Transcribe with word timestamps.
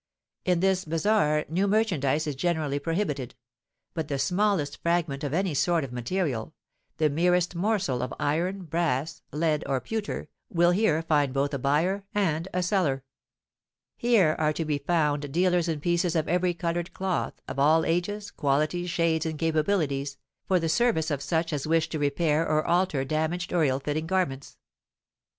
In 0.45 0.61
this 0.61 0.83
bazar 0.83 1.45
new 1.47 1.67
merchandise 1.67 2.25
is 2.25 2.33
generally 2.33 2.79
prohibited; 2.79 3.35
but 3.93 4.07
the 4.07 4.17
smallest 4.17 4.81
fragment 4.81 5.23
of 5.23 5.31
any 5.31 5.53
sort 5.53 5.83
of 5.83 5.93
material, 5.93 6.55
the 6.97 7.07
merest 7.07 7.53
morsel 7.53 8.01
of 8.01 8.11
iron, 8.19 8.63
brass, 8.63 9.21
lead, 9.31 9.63
or 9.67 9.79
pewter, 9.79 10.27
will 10.49 10.71
here 10.71 11.03
find 11.03 11.33
both 11.35 11.53
a 11.53 11.59
buyer 11.59 12.03
and 12.15 12.47
a 12.51 12.63
seller. 12.63 13.03
Here 13.95 14.35
are 14.39 14.53
to 14.53 14.65
be 14.65 14.79
found 14.79 15.31
dealers 15.31 15.67
in 15.69 15.79
pieces 15.79 16.15
of 16.15 16.27
every 16.27 16.55
coloured 16.55 16.95
cloth, 16.95 17.39
of 17.47 17.59
all 17.59 17.85
ages, 17.85 18.31
qualities, 18.31 18.89
shades, 18.89 19.27
and 19.27 19.37
capabilities, 19.37 20.17
for 20.47 20.59
the 20.59 20.67
service 20.67 21.11
of 21.11 21.21
such 21.21 21.53
as 21.53 21.67
wish 21.67 21.89
to 21.89 21.99
repair 21.99 22.41
or 22.49 22.65
alter 22.65 23.05
damaged 23.05 23.53
or 23.53 23.65
ill 23.65 23.79
fitting 23.79 24.07
garments. 24.07 24.57